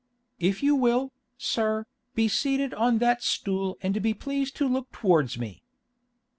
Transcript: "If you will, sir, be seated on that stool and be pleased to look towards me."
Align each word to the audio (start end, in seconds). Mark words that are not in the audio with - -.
"If 0.39 0.63
you 0.63 0.73
will, 0.73 1.11
sir, 1.37 1.85
be 2.15 2.27
seated 2.27 2.73
on 2.73 2.97
that 2.97 3.21
stool 3.21 3.77
and 3.83 4.01
be 4.01 4.15
pleased 4.15 4.55
to 4.55 4.67
look 4.67 4.91
towards 4.91 5.37
me." 5.37 5.61